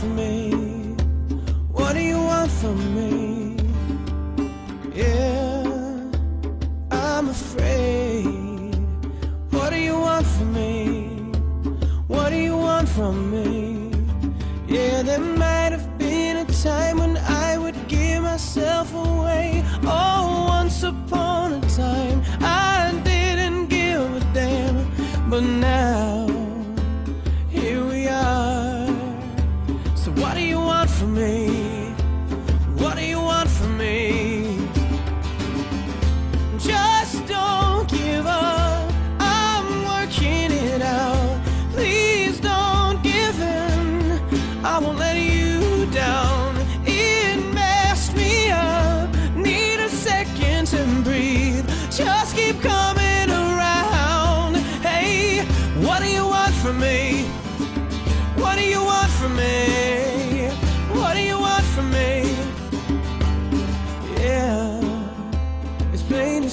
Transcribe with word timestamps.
from 0.00 0.16
me? 0.16 0.50
What 1.72 1.92
do 1.92 2.00
you 2.00 2.16
want 2.16 2.50
from 2.50 2.78
me? 2.94 3.56
Yeah, 4.94 5.62
I'm 6.90 7.28
afraid. 7.28 8.24
What 9.50 9.70
do 9.70 9.76
you 9.76 9.98
want 9.98 10.26
from 10.26 10.54
me? 10.54 11.04
What 12.06 12.30
do 12.30 12.36
you 12.36 12.56
want 12.56 12.88
from 12.88 13.30
me? 13.30 13.92
Yeah, 14.66 15.02
there 15.02 15.20
might 15.20 15.72
have 15.76 15.98
been 15.98 16.38
a 16.38 16.46
time 16.46 16.96
when 16.98 17.18
I 17.18 17.58
would 17.58 17.76
give 17.86 18.22
myself 18.22 18.94
away. 18.94 19.59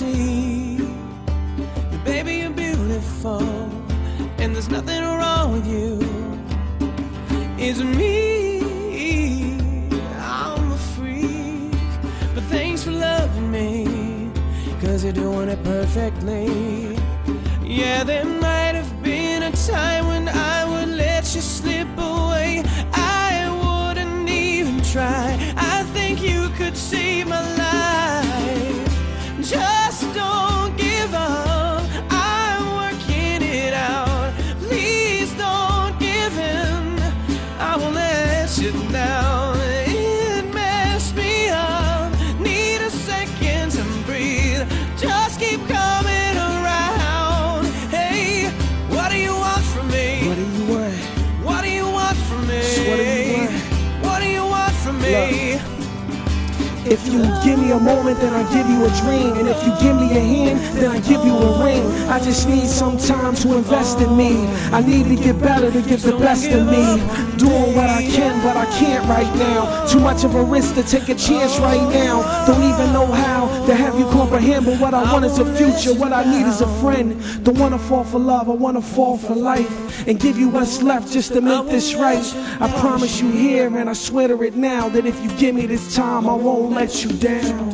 See. 0.00 0.78
Baby, 2.04 2.32
you're 2.36 2.56
beautiful, 2.66 3.42
and 4.40 4.54
there's 4.54 4.70
nothing 4.70 5.02
wrong 5.02 5.52
with 5.52 5.66
you. 5.74 5.90
It's 7.58 7.80
me, 7.98 8.62
I'm 10.16 10.72
a 10.72 10.80
freak, 10.94 12.00
but 12.34 12.44
thanks 12.44 12.84
for 12.84 12.92
loving 12.92 13.50
me, 13.50 14.30
cause 14.80 15.04
you're 15.04 15.12
doing 15.12 15.50
it 15.50 15.62
perfectly. 15.64 16.96
Yeah, 17.62 18.02
there 18.02 18.24
might 18.24 18.74
have 18.80 18.92
been 19.02 19.42
a 19.42 19.52
time 19.52 20.06
when 20.06 20.28
I 20.28 20.58
would 20.70 20.88
let 20.88 21.24
you 21.34 21.42
slip 21.42 21.92
away. 21.98 22.64
I 22.94 23.32
wouldn't 23.62 24.30
even 24.30 24.80
try. 24.82 25.26
I 25.56 25.82
think 25.94 26.22
you 26.22 26.48
could 26.56 26.76
save 26.76 27.28
my 27.28 27.40
life. 27.42 27.59
If 56.90 57.06
you 57.06 57.22
give 57.44 57.60
me 57.60 57.70
a 57.70 57.78
moment, 57.78 58.18
then 58.18 58.34
I 58.34 58.42
give 58.52 58.68
you 58.68 58.84
a 58.84 58.90
dream. 58.98 59.38
And 59.38 59.46
if 59.46 59.62
you 59.64 59.72
give 59.80 59.94
me 59.94 60.10
a 60.10 60.20
hand, 60.20 60.58
then 60.74 60.90
I 60.90 60.98
give 60.98 61.24
you 61.24 61.34
a 61.38 61.64
ring. 61.64 61.86
I 62.10 62.18
just 62.18 62.48
need 62.48 62.66
some 62.66 62.98
time 62.98 63.36
to 63.36 63.58
invest 63.58 64.00
in 64.00 64.16
me. 64.16 64.48
I 64.72 64.80
need 64.80 65.04
to 65.04 65.14
get 65.14 65.38
better 65.38 65.70
to 65.70 65.82
give 65.82 66.02
the 66.02 66.18
best 66.18 66.50
of 66.50 66.66
me. 66.66 66.82
Doing 67.38 67.76
what 67.76 67.88
I 67.88 68.02
can, 68.02 68.42
but 68.42 68.56
I 68.56 68.66
can't 68.80 69.06
right 69.06 69.32
now. 69.36 69.86
Too 69.86 70.00
much 70.00 70.24
of 70.24 70.34
a 70.34 70.42
risk 70.42 70.74
to 70.74 70.82
take 70.82 71.08
a 71.10 71.14
chance 71.14 71.58
right 71.58 71.86
now. 71.92 72.46
Don't 72.46 72.62
even 72.62 72.92
know 72.94 73.06
how 73.06 73.40
to 73.66 73.74
have 73.74 73.98
you 73.98 74.06
comprehend. 74.06 74.64
But 74.64 74.80
what 74.80 74.94
I 74.94 75.02
want 75.12 75.24
is 75.26 75.38
a 75.38 75.44
future. 75.54 75.94
What 75.94 76.12
I 76.12 76.24
need 76.24 76.46
is 76.46 76.62
a 76.62 76.70
friend. 76.80 77.06
Don't 77.44 77.58
wanna 77.58 77.78
fall 77.78 78.04
for 78.04 78.18
love, 78.18 78.48
I 78.48 78.54
wanna 78.54 78.80
fall 78.80 79.18
for 79.18 79.34
life. 79.34 80.08
And 80.08 80.18
give 80.18 80.38
you 80.38 80.48
what's 80.48 80.82
left 80.82 81.12
just 81.12 81.34
to 81.34 81.40
make 81.42 81.66
this 81.66 81.94
right. 81.94 82.24
I 82.60 82.68
promise 82.80 83.20
you 83.20 83.30
here, 83.30 83.66
and 83.66 83.90
I 83.90 83.92
swear 83.92 84.28
to 84.28 84.42
it 84.42 84.56
now, 84.56 84.88
that 84.88 85.04
if 85.04 85.22
you 85.22 85.30
give 85.36 85.54
me 85.54 85.66
this 85.66 85.94
time, 85.94 86.26
I 86.26 86.34
won't 86.34 86.72
let 86.72 87.04
you 87.04 87.10
down. 87.10 87.70